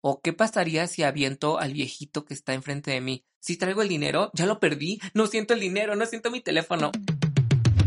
[0.00, 3.24] ¿O qué pasaría si aviento al viejito que está enfrente de mí?
[3.40, 5.00] Si traigo el dinero, ya lo perdí.
[5.12, 6.92] No siento el dinero, no siento mi teléfono.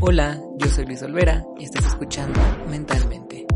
[0.02, 3.48] Hola, yo soy Luis Olvera y estás escuchando Mentalmente.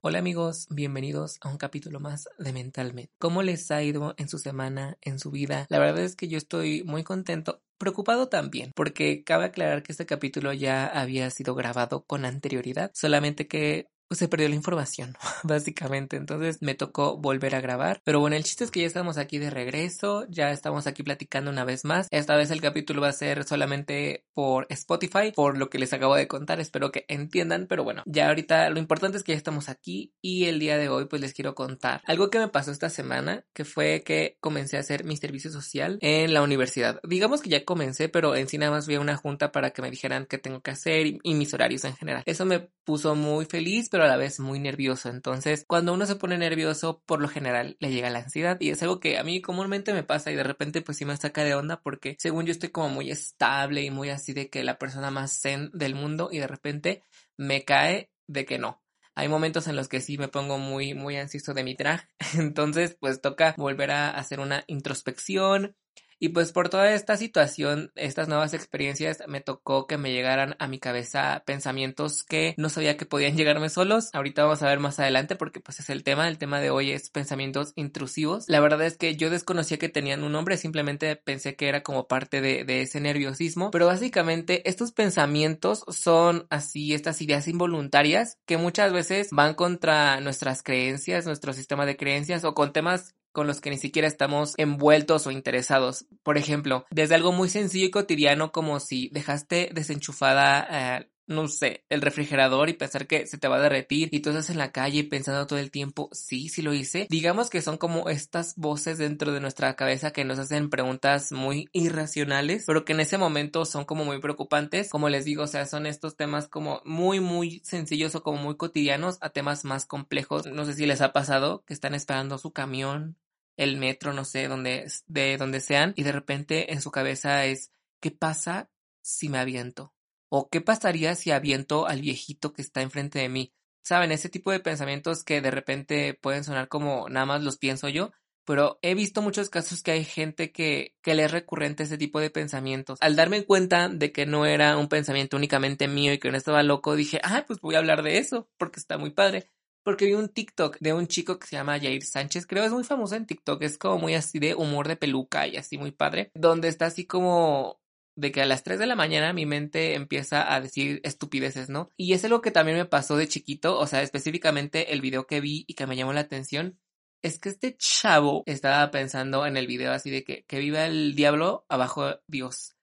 [0.00, 3.10] Hola amigos, bienvenidos a un capítulo más de Mentalmente.
[3.18, 5.66] ¿Cómo les ha ido en su semana, en su vida?
[5.70, 10.06] La verdad es que yo estoy muy contento, preocupado también, porque cabe aclarar que este
[10.06, 16.16] capítulo ya había sido grabado con anterioridad, solamente que pues se perdió la información, básicamente.
[16.16, 18.00] Entonces me tocó volver a grabar.
[18.04, 21.50] Pero bueno, el chiste es que ya estamos aquí de regreso, ya estamos aquí platicando
[21.50, 22.08] una vez más.
[22.10, 26.14] Esta vez el capítulo va a ser solamente por Spotify, por lo que les acabo
[26.16, 26.60] de contar.
[26.60, 30.44] Espero que entiendan, pero bueno, ya ahorita lo importante es que ya estamos aquí y
[30.46, 33.64] el día de hoy pues les quiero contar algo que me pasó esta semana, que
[33.64, 37.00] fue que comencé a hacer mi servicio social en la universidad.
[37.02, 39.90] Digamos que ya comencé, pero en sí nada más a una junta para que me
[39.90, 42.22] dijeran qué tengo que hacer y, y mis horarios en general.
[42.26, 45.08] Eso me puso muy feliz, pero a la vez muy nervioso.
[45.08, 48.82] Entonces, cuando uno se pone nervioso, por lo general le llega la ansiedad y es
[48.82, 51.54] algo que a mí comúnmente me pasa y de repente pues sí me saca de
[51.54, 55.12] onda porque según yo estoy como muy estable y muy así de que la persona
[55.12, 57.04] más zen del mundo y de repente
[57.36, 58.82] me cae de que no.
[59.14, 62.08] Hay momentos en los que sí me pongo muy, muy ansioso de mi traje.
[62.36, 65.76] Entonces, pues toca volver a hacer una introspección,
[66.24, 70.68] y pues por toda esta situación, estas nuevas experiencias, me tocó que me llegaran a
[70.68, 74.08] mi cabeza pensamientos que no sabía que podían llegarme solos.
[74.14, 76.26] Ahorita vamos a ver más adelante porque pues es el tema.
[76.26, 78.48] El tema de hoy es pensamientos intrusivos.
[78.48, 82.08] La verdad es que yo desconocía que tenían un nombre, simplemente pensé que era como
[82.08, 83.70] parte de, de ese nerviosismo.
[83.70, 90.62] Pero básicamente estos pensamientos son así, estas ideas involuntarias que muchas veces van contra nuestras
[90.62, 95.26] creencias, nuestro sistema de creencias o con temas con los que ni siquiera estamos envueltos
[95.26, 96.06] o interesados.
[96.22, 101.84] Por ejemplo, desde algo muy sencillo y cotidiano como si dejaste desenchufada eh, no sé,
[101.88, 104.72] el refrigerador y pensar que se te va a derretir y tú estás en la
[104.72, 107.06] calle pensando todo el tiempo, sí, sí lo hice.
[107.08, 111.68] Digamos que son como estas voces dentro de nuestra cabeza que nos hacen preguntas muy
[111.72, 114.90] irracionales, pero que en ese momento son como muy preocupantes.
[114.90, 118.56] Como les digo, o sea, son estos temas como muy, muy sencillos o como muy
[118.56, 120.46] cotidianos a temas más complejos.
[120.46, 123.16] No sé si les ha pasado que están esperando su camión
[123.56, 127.70] el metro, no sé, donde, de donde sean, y de repente en su cabeza es,
[128.00, 128.70] ¿qué pasa
[129.02, 129.94] si me aviento?
[130.28, 133.52] ¿O qué pasaría si aviento al viejito que está enfrente de mí?
[133.82, 137.88] Saben, ese tipo de pensamientos que de repente pueden sonar como nada más los pienso
[137.88, 138.12] yo,
[138.44, 142.20] pero he visto muchos casos que hay gente que, que le es recurrente ese tipo
[142.20, 142.98] de pensamientos.
[143.00, 146.62] Al darme cuenta de que no era un pensamiento únicamente mío y que no estaba
[146.62, 149.53] loco, dije, ah, pues voy a hablar de eso, porque está muy padre
[149.84, 152.84] porque vi un TikTok de un chico que se llama Jair Sánchez, creo es muy
[152.84, 156.30] famoso en TikTok, es como muy así de humor de peluca y así muy padre,
[156.34, 157.78] donde está así como
[158.16, 161.90] de que a las 3 de la mañana mi mente empieza a decir estupideces, ¿no?
[161.96, 165.40] Y es algo que también me pasó de chiquito, o sea, específicamente el video que
[165.40, 166.78] vi y que me llamó la atención,
[167.22, 171.14] es que este chavo estaba pensando en el video así de que, que viva el
[171.14, 172.73] diablo abajo Dios.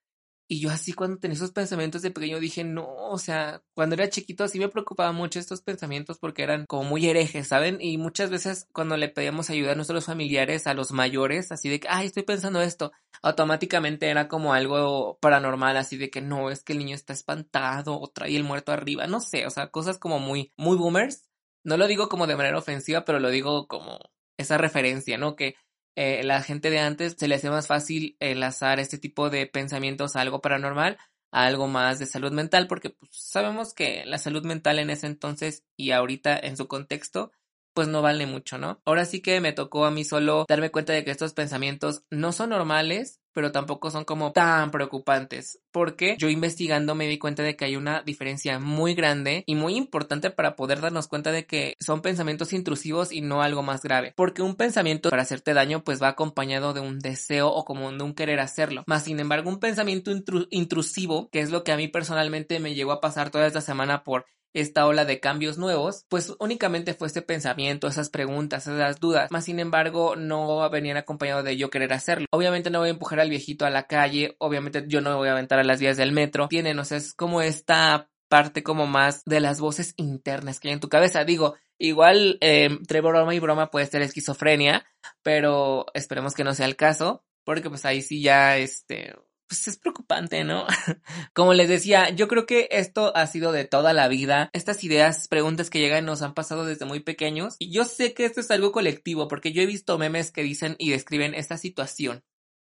[0.52, 4.10] Y yo así cuando tenía esos pensamientos de pequeño dije, no, o sea, cuando era
[4.10, 7.78] chiquito sí me preocupaba mucho estos pensamientos porque eran como muy herejes, ¿saben?
[7.80, 11.80] Y muchas veces cuando le pedíamos ayuda a nuestros familiares, a los mayores, así de
[11.80, 12.92] que, ay, estoy pensando esto,
[13.22, 17.98] automáticamente era como algo paranormal, así de que no, es que el niño está espantado
[17.98, 21.30] o trae el muerto arriba, no sé, o sea, cosas como muy, muy boomers.
[21.64, 23.98] No lo digo como de manera ofensiva, pero lo digo como
[24.36, 25.34] esa referencia, ¿no?
[25.34, 25.54] Que
[25.96, 30.16] eh, la gente de antes se le hacía más fácil enlazar este tipo de pensamientos
[30.16, 30.98] a algo paranormal,
[31.30, 35.06] a algo más de salud mental, porque pues, sabemos que la salud mental en ese
[35.06, 37.32] entonces y ahorita en su contexto
[37.74, 38.82] pues no vale mucho, ¿no?
[38.84, 42.32] Ahora sí que me tocó a mí solo darme cuenta de que estos pensamientos no
[42.32, 47.56] son normales, pero tampoco son como tan preocupantes, porque yo investigando me di cuenta de
[47.56, 51.74] que hay una diferencia muy grande y muy importante para poder darnos cuenta de que
[51.80, 56.02] son pensamientos intrusivos y no algo más grave, porque un pensamiento para hacerte daño pues
[56.02, 59.60] va acompañado de un deseo o como de un querer hacerlo, más sin embargo un
[59.60, 60.10] pensamiento
[60.50, 64.04] intrusivo, que es lo que a mí personalmente me llegó a pasar toda esta semana
[64.04, 69.30] por esta ola de cambios nuevos, pues únicamente fue este pensamiento, esas preguntas, esas dudas,
[69.30, 72.26] más sin embargo no venían acompañado de yo querer hacerlo.
[72.30, 75.32] Obviamente no voy a empujar al viejito a la calle, obviamente yo no voy a
[75.32, 79.22] aventar a las vías del metro, tienen, o sea, es como esta parte como más
[79.26, 81.22] de las voces internas que hay en tu cabeza.
[81.24, 84.86] Digo, igual eh, entre broma y broma puede ser esquizofrenia,
[85.22, 89.14] pero esperemos que no sea el caso, porque pues ahí sí ya este
[89.52, 90.66] pues es preocupante, ¿no?
[91.34, 94.48] Como les decía, yo creo que esto ha sido de toda la vida.
[94.54, 97.56] Estas ideas, preguntas que llegan nos han pasado desde muy pequeños.
[97.58, 100.74] Y yo sé que esto es algo colectivo, porque yo he visto memes que dicen
[100.78, 102.24] y describen esta situación.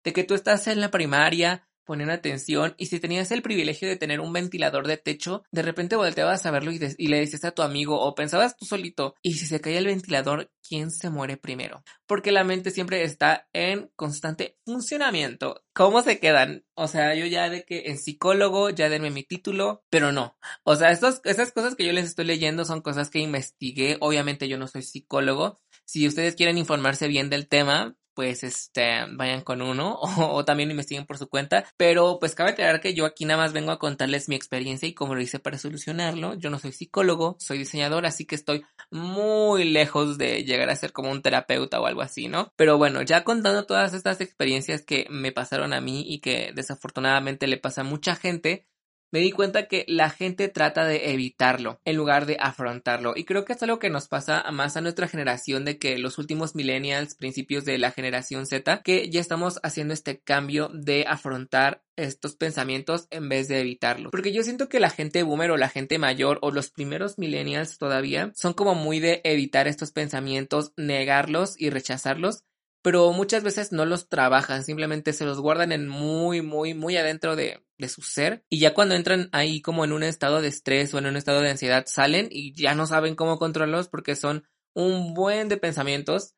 [0.03, 3.95] De que tú estás en la primaria, ponen atención y si tenías el privilegio de
[3.95, 7.61] tener un ventilador de techo, de repente volteabas a verlo y, le decías a tu
[7.61, 11.83] amigo o pensabas tú solito, y si se cae el ventilador, ¿quién se muere primero?
[12.07, 15.63] Porque la mente siempre está en constante funcionamiento.
[15.73, 16.65] ¿Cómo se quedan?
[16.75, 20.37] O sea, yo ya de que en psicólogo, ya denme mi título, pero no.
[20.63, 23.97] O sea, esas cosas que yo les estoy leyendo son cosas que investigué.
[23.99, 25.61] Obviamente yo no soy psicólogo.
[25.85, 31.05] Si ustedes quieren informarse bien del tema, pues este, vayan con uno o, también investiguen
[31.05, 31.65] por su cuenta.
[31.77, 34.93] Pero pues cabe aclarar que yo aquí nada más vengo a contarles mi experiencia y
[34.93, 36.35] cómo lo hice para solucionarlo.
[36.35, 40.93] Yo no soy psicólogo, soy diseñador, así que estoy muy lejos de llegar a ser
[40.93, 42.51] como un terapeuta o algo así, ¿no?
[42.55, 47.47] Pero bueno, ya contando todas estas experiencias que me pasaron a mí y que desafortunadamente
[47.47, 48.67] le pasa a mucha gente,
[49.13, 53.13] me di cuenta que la gente trata de evitarlo en lugar de afrontarlo.
[53.15, 56.17] Y creo que es algo que nos pasa más a nuestra generación de que los
[56.17, 61.83] últimos millennials, principios de la generación Z, que ya estamos haciendo este cambio de afrontar
[61.95, 64.09] estos pensamientos en vez de evitarlos.
[64.09, 67.77] Porque yo siento que la gente boomer o la gente mayor o los primeros millennials
[67.77, 72.45] todavía son como muy de evitar estos pensamientos, negarlos y rechazarlos
[72.83, 77.35] pero muchas veces no los trabajan, simplemente se los guardan en muy, muy, muy adentro
[77.35, 80.93] de, de, su ser y ya cuando entran ahí como en un estado de estrés
[80.93, 84.45] o en un estado de ansiedad salen y ya no saben cómo controlarlos porque son
[84.75, 86.35] un buen de pensamientos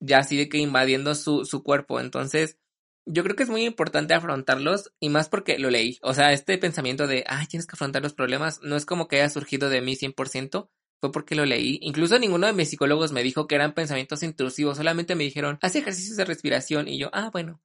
[0.00, 2.00] ya así de que invadiendo su, su cuerpo.
[2.00, 2.58] Entonces,
[3.06, 5.98] yo creo que es muy importante afrontarlos y más porque lo leí.
[6.02, 9.16] O sea, este pensamiento de, ay, tienes que afrontar los problemas no es como que
[9.16, 10.68] haya surgido de mí 100%,
[11.12, 11.78] porque lo leí.
[11.82, 15.76] Incluso ninguno de mis psicólogos me dijo que eran pensamientos intrusivos, solamente me dijeron, haz
[15.76, 17.60] ejercicios de respiración y yo, ah, bueno.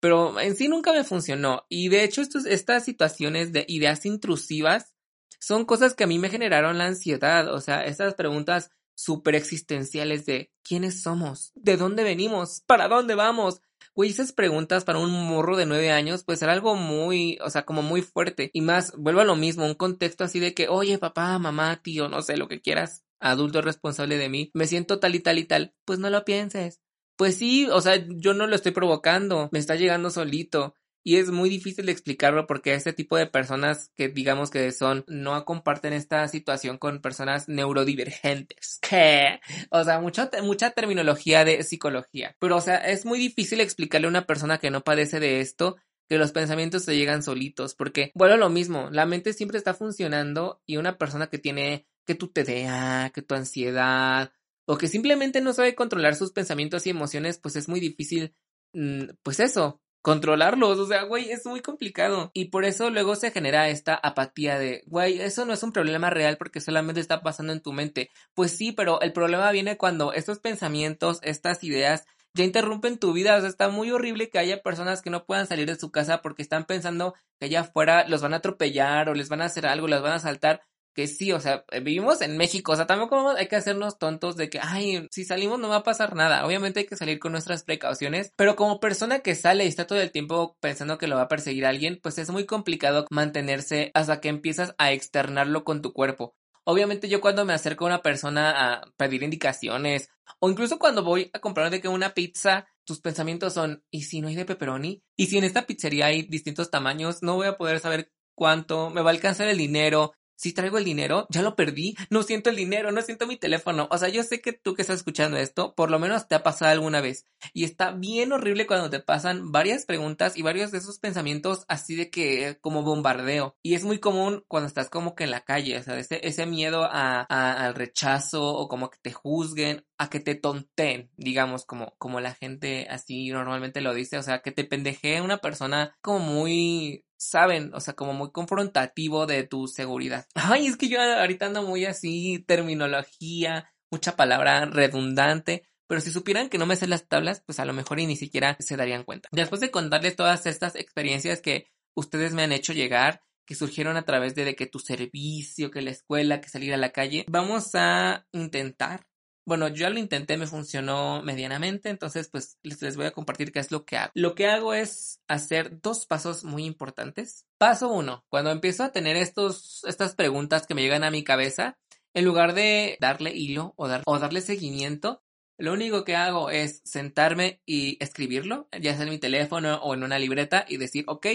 [0.00, 1.64] Pero en sí nunca me funcionó.
[1.68, 4.94] Y de hecho, estos, estas situaciones de ideas intrusivas
[5.40, 7.52] son cosas que a mí me generaron la ansiedad.
[7.52, 13.60] O sea, estas preguntas súper existenciales de quiénes somos, de dónde venimos, para dónde vamos,
[13.94, 17.64] Güey, esas preguntas para un morro de nueve años, pues era algo muy, o sea,
[17.64, 18.50] como muy fuerte.
[18.52, 22.08] Y más, vuelvo a lo mismo, un contexto así de que, oye, papá, mamá, tío,
[22.08, 25.44] no sé, lo que quieras, adulto responsable de mí, me siento tal y tal y
[25.44, 25.74] tal.
[25.84, 26.80] Pues no lo pienses.
[27.16, 30.74] Pues sí, o sea, yo no lo estoy provocando, me está llegando solito.
[31.06, 35.04] Y es muy difícil de explicarlo porque este tipo de personas que digamos que son,
[35.06, 38.78] no comparten esta situación con personas neurodivergentes.
[38.80, 39.40] ¿Qué?
[39.70, 42.34] O sea, mucha, mucha terminología de psicología.
[42.38, 45.76] Pero, o sea, es muy difícil explicarle a una persona que no padece de esto
[46.08, 50.62] que los pensamientos se llegan solitos, porque, bueno, lo mismo, la mente siempre está funcionando
[50.66, 54.32] y una persona que tiene que tu TDA, que tu ansiedad,
[54.66, 58.34] o que simplemente no sabe controlar sus pensamientos y emociones, pues es muy difícil,
[58.72, 62.30] mm, pues eso, controlarlos, o sea, güey, es muy complicado.
[62.34, 66.10] Y por eso luego se genera esta apatía de, güey, eso no es un problema
[66.10, 68.10] real porque solamente está pasando en tu mente.
[68.34, 72.04] Pues sí, pero el problema viene cuando estos pensamientos, estas ideas
[72.34, 73.34] ya interrumpen tu vida.
[73.34, 76.20] O sea, está muy horrible que haya personas que no puedan salir de su casa
[76.20, 79.66] porque están pensando que allá afuera los van a atropellar o les van a hacer
[79.66, 80.60] algo, las van a saltar
[80.94, 84.36] que sí, o sea, eh, vivimos en México, o sea, tampoco hay que hacernos tontos
[84.36, 86.46] de que, ay, si salimos no va a pasar nada.
[86.46, 90.00] Obviamente hay que salir con nuestras precauciones, pero como persona que sale y está todo
[90.00, 94.20] el tiempo pensando que lo va a perseguir alguien, pues es muy complicado mantenerse hasta
[94.20, 96.34] que empiezas a externarlo con tu cuerpo.
[96.64, 100.08] Obviamente yo cuando me acerco a una persona a pedir indicaciones
[100.40, 104.20] o incluso cuando voy a comprar de que una pizza, tus pensamientos son, ¿y si
[104.20, 105.02] no hay de pepperoni?
[105.16, 107.22] ¿Y si en esta pizzería hay distintos tamaños?
[107.22, 110.12] No voy a poder saber cuánto, me va a alcanzar el dinero,
[110.44, 113.88] si traigo el dinero, ya lo perdí, no siento el dinero, no siento mi teléfono.
[113.90, 116.42] O sea, yo sé que tú que estás escuchando esto, por lo menos te ha
[116.42, 117.24] pasado alguna vez.
[117.54, 121.96] Y está bien horrible cuando te pasan varias preguntas y varios de esos pensamientos así
[121.96, 123.56] de que como bombardeo.
[123.62, 126.44] Y es muy común cuando estás como que en la calle, o sea, ese, ese
[126.44, 131.94] miedo a, al rechazo o como que te juzguen, a que te tonten, digamos, como,
[131.96, 136.18] como la gente así normalmente lo dice, o sea, que te pendejee una persona como
[136.18, 140.26] muy saben, o sea, como muy confrontativo de tu seguridad.
[140.34, 146.48] Ay, es que yo ahorita ando muy así, terminología, mucha palabra redundante, pero si supieran
[146.48, 149.28] que no me sé las tablas, pues a lo mejor ni siquiera se darían cuenta.
[149.32, 154.04] Después de contarles todas estas experiencias que ustedes me han hecho llegar, que surgieron a
[154.04, 157.74] través de, de que tu servicio, que la escuela, que salir a la calle, vamos
[157.74, 159.06] a intentar
[159.46, 163.60] bueno, yo ya lo intenté, me funcionó medianamente, entonces pues les, voy a compartir qué
[163.60, 164.10] es lo que hago.
[164.14, 167.46] Lo que hago es hacer dos pasos muy importantes.
[167.58, 171.78] Paso uno, cuando empiezo a tener estos, estas preguntas que me llegan a mi cabeza,
[172.14, 175.22] en lugar de darle hilo o, dar, o darle seguimiento,
[175.58, 180.02] lo único que hago es sentarme y escribirlo, ya sea en mi teléfono o en
[180.02, 181.26] una libreta y decir, ok,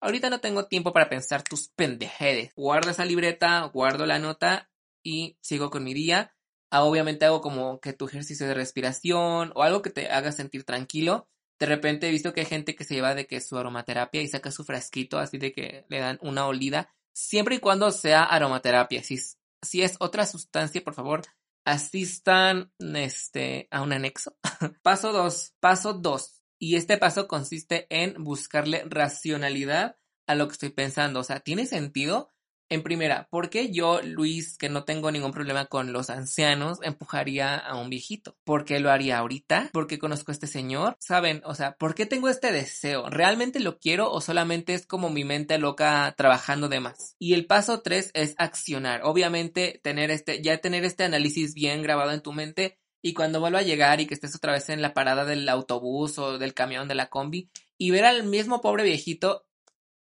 [0.00, 2.52] ahorita no tengo tiempo para pensar tus pendejedes.
[2.54, 4.70] Guardo esa libreta, guardo la nota
[5.02, 6.34] y sigo con mi día.
[6.70, 10.64] Ah, obviamente hago como que tu ejercicio de respiración o algo que te haga sentir
[10.64, 11.28] tranquilo.
[11.58, 14.28] De repente he visto que hay gente que se lleva de que su aromaterapia y
[14.28, 16.94] saca su frasquito así de que le dan una olida.
[17.12, 19.02] Siempre y cuando sea aromaterapia.
[19.02, 19.18] Si,
[19.62, 21.22] si es otra sustancia, por favor,
[21.64, 24.36] asistan este, a un anexo.
[24.82, 25.54] paso 2.
[25.60, 26.42] Paso 2.
[26.60, 29.96] Y este paso consiste en buscarle racionalidad
[30.26, 31.20] a lo que estoy pensando.
[31.20, 32.30] O sea, ¿tiene sentido?
[32.70, 37.56] En primera, ¿por qué yo, Luis, que no tengo ningún problema con los ancianos, empujaría
[37.56, 38.36] a un viejito?
[38.44, 39.70] ¿Por qué lo haría ahorita?
[39.72, 40.94] ¿Por qué conozco a este señor?
[41.00, 41.40] ¿Saben?
[41.46, 43.08] O sea, ¿por qué tengo este deseo?
[43.08, 47.16] ¿Realmente lo quiero o solamente es como mi mente loca trabajando de más?
[47.18, 49.00] Y el paso tres es accionar.
[49.02, 53.60] Obviamente, tener este, ya tener este análisis bien grabado en tu mente y cuando vuelva
[53.60, 56.86] a llegar y que estés otra vez en la parada del autobús o del camión
[56.86, 59.46] de la combi y ver al mismo pobre viejito,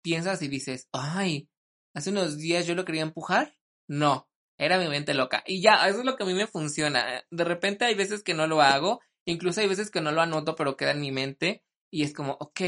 [0.00, 1.50] piensas y dices, ay,
[1.94, 3.56] hace unos días yo lo quería empujar.
[3.88, 5.42] No, era mi mente loca.
[5.46, 7.24] Y ya, eso es lo que a mí me funciona.
[7.30, 10.54] De repente hay veces que no lo hago, incluso hay veces que no lo anoto,
[10.54, 11.64] pero queda en mi mente.
[11.90, 12.60] Y es como, ok,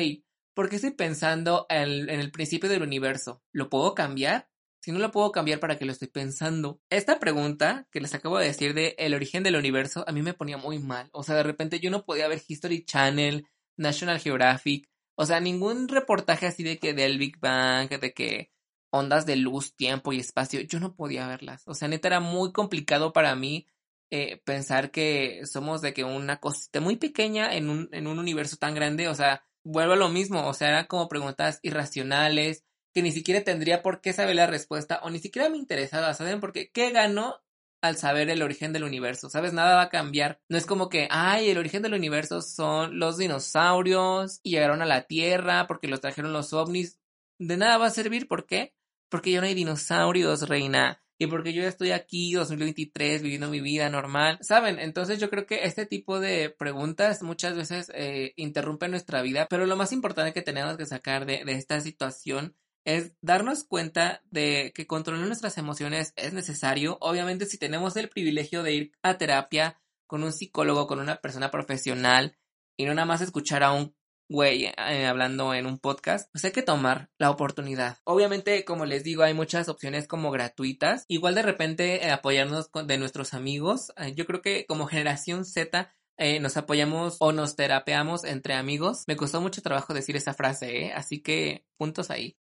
[0.55, 3.43] ¿por qué estoy pensando en, el principio del universo?
[3.53, 4.49] ¿Lo puedo cambiar?
[4.81, 6.81] Si no lo puedo cambiar, ¿para qué lo estoy pensando?
[6.91, 10.35] Esta pregunta que les acabo de decir de el origen del universo, a mí me
[10.35, 11.09] ponía muy mal.
[11.13, 15.89] O sea, de repente yo no podía ver History Channel, National Geographic, o sea, ningún
[15.89, 18.53] reportaje así de que del Big Bang, de que
[18.97, 21.63] ondas de luz, tiempo y espacio, yo no podía verlas.
[21.67, 23.67] O sea, neta era muy complicado para mí
[24.11, 28.57] eh, pensar que somos de que una cosita muy pequeña en un, en un universo
[28.57, 33.03] tan grande, o sea, vuelvo a lo mismo, o sea, eran como preguntas irracionales que
[33.03, 36.41] ni siquiera tendría por qué saber la respuesta o ni siquiera me interesaba, ¿saben?
[36.41, 37.43] Porque ¿qué ganó
[37.83, 39.29] al saber el origen del universo?
[39.29, 39.53] ¿Sabes?
[39.53, 40.41] Nada va a cambiar.
[40.49, 44.87] No es como que, ay, el origen del universo son los dinosaurios y llegaron a
[44.87, 46.99] la Tierra porque los trajeron los ovnis.
[47.39, 48.76] De nada va a servir, ¿por qué?
[49.09, 51.03] Porque ya no hay dinosaurios, reina.
[51.19, 54.79] Y porque yo ya estoy aquí, 2023, viviendo mi vida normal, ¿saben?
[54.79, 59.65] Entonces yo creo que este tipo de preguntas muchas veces eh, interrumpen nuestra vida, pero
[59.65, 64.73] lo más importante que tenemos que sacar de, de esta situación es darnos cuenta de
[64.75, 66.99] que controlar nuestras emociones es necesario.
[67.01, 71.51] Obviamente si tenemos el privilegio de ir a terapia con un psicólogo, con una persona
[71.51, 72.37] profesional
[72.77, 73.97] y no nada más escuchar a un
[74.29, 77.99] güey, eh, hablando en un podcast, pues hay que tomar la oportunidad.
[78.05, 81.05] Obviamente, como les digo, hay muchas opciones como gratuitas.
[81.09, 83.93] Igual de repente eh, apoyarnos de nuestros amigos.
[83.97, 85.93] Eh, yo creo que como generación Z
[86.41, 89.05] nos apoyamos o nos terapeamos entre amigos.
[89.07, 92.39] Me costó mucho trabajo decir esa frase, Así que puntos ahí.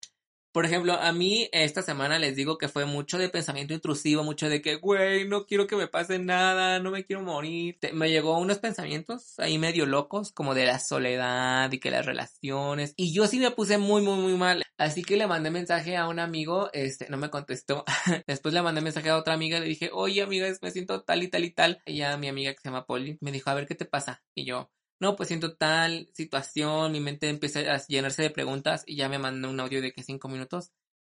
[0.52, 4.50] Por ejemplo, a mí esta semana les digo que fue mucho de pensamiento intrusivo, mucho
[4.50, 7.78] de que, güey, no quiero que me pase nada, no me quiero morir.
[7.94, 12.94] Me llegó unos pensamientos ahí medio locos, como de la soledad y que las relaciones.
[12.98, 14.64] Y yo sí me puse muy, muy, muy mal.
[14.78, 17.86] Así que le mandé mensaje a un amigo, este, no me contestó.
[18.28, 21.30] Después le mandé mensaje a otra amiga, le dije, oye, amiga, me siento tal y
[21.30, 21.82] tal y tal.
[21.86, 24.22] Ella, mi amiga que se llama Polly, me dijo, a ver qué te pasa.
[24.36, 24.70] Y yo,
[25.02, 29.18] no, pues siento tal situación, mi mente empezó a llenarse de preguntas y ya me
[29.18, 30.72] mandó un audio de que cinco minutos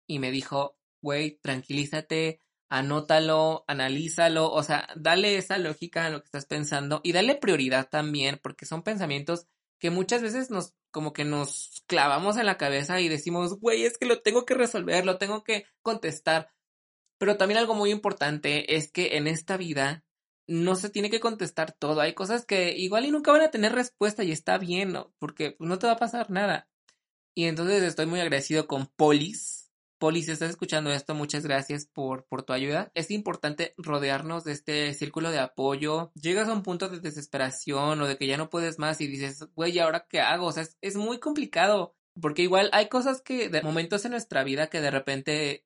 [0.07, 6.25] y me dijo, güey, tranquilízate, anótalo, analízalo, o sea, dale esa lógica a lo que
[6.25, 9.45] estás pensando y dale prioridad también, porque son pensamientos
[9.77, 13.99] que muchas veces nos, como que nos clavamos en la cabeza y decimos, güey, es
[13.99, 16.49] que lo tengo que resolver, lo tengo que contestar.
[17.19, 20.03] Pero también algo muy importante es que en esta vida
[20.47, 22.01] no se tiene que contestar todo.
[22.01, 25.13] Hay cosas que igual y nunca van a tener respuesta y está bien, ¿no?
[25.19, 26.69] Porque pues, no te va a pasar nada.
[27.33, 29.71] Y entonces estoy muy agradecido con Polis.
[29.97, 32.91] Polis, si estás escuchando esto, muchas gracias por, por tu ayuda.
[32.93, 36.11] Es importante rodearnos de este círculo de apoyo.
[36.15, 39.43] Llegas a un punto de desesperación o de que ya no puedes más y dices,
[39.55, 40.47] güey, ¿ahora qué hago?
[40.47, 41.95] O sea, es, es muy complicado.
[42.21, 45.65] Porque igual hay cosas que, de momentos en nuestra vida que de repente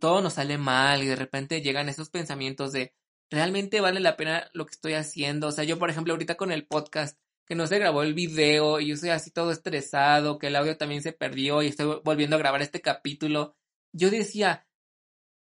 [0.00, 2.94] todo nos sale mal y de repente llegan esos pensamientos de,
[3.32, 5.48] realmente vale la pena lo que estoy haciendo.
[5.48, 8.78] O sea, yo, por ejemplo, ahorita con el podcast, que no se grabó el video
[8.78, 12.36] y yo estoy así todo estresado, que el audio también se perdió y estoy volviendo
[12.36, 13.56] a grabar este capítulo.
[13.92, 14.66] Yo decía,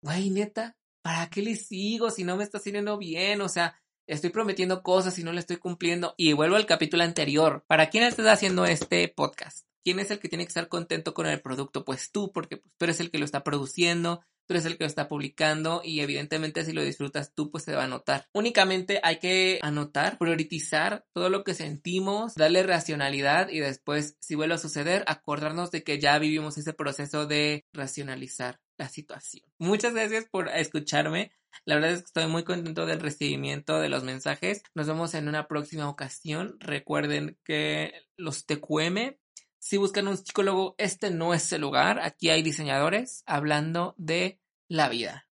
[0.01, 3.41] güey, neta, ¿para qué le sigo si no me está saliendo bien?
[3.41, 6.13] O sea, estoy prometiendo cosas y no le estoy cumpliendo.
[6.17, 7.63] Y vuelvo al capítulo anterior.
[7.67, 9.65] ¿Para quién estás haciendo este podcast?
[9.83, 11.85] ¿Quién es el que tiene que estar contento con el producto?
[11.85, 14.87] Pues tú, porque tú eres el que lo está produciendo, tú eres el que lo
[14.87, 18.27] está publicando y evidentemente si lo disfrutas tú, pues se va a notar.
[18.33, 24.55] Únicamente hay que anotar, priorizar todo lo que sentimos, darle racionalidad y después, si vuelve
[24.55, 29.45] a suceder, acordarnos de que ya vivimos ese proceso de racionalizar la situación.
[29.59, 31.31] Muchas gracias por escucharme.
[31.65, 34.61] La verdad es que estoy muy contento del recibimiento de los mensajes.
[34.75, 36.55] Nos vemos en una próxima ocasión.
[36.59, 39.17] Recuerden que los TQM,
[39.59, 41.99] si buscan un psicólogo, este no es el lugar.
[41.99, 45.27] Aquí hay diseñadores hablando de la vida.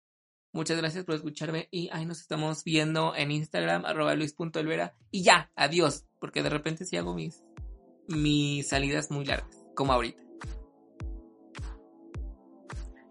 [0.51, 4.95] Muchas gracias por escucharme y ahí nos estamos viendo en Instagram, arroba luis.olvera.
[5.11, 7.43] Y ya, adiós, porque de repente sí hago mis,
[8.07, 10.23] mis salidas muy largas, como ahorita.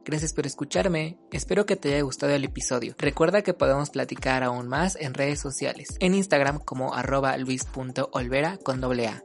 [0.07, 2.95] Gracias por escucharme, espero que te haya gustado el episodio.
[2.99, 8.83] Recuerda que podemos platicar aún más en redes sociales, en Instagram como arroba luis.olvera con
[8.83, 9.25] doble A